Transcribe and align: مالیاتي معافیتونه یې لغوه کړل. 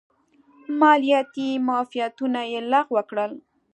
مالیاتي 0.79 1.49
معافیتونه 1.67 2.41
یې 2.51 2.59
لغوه 2.71 3.01
کړل. 3.09 3.31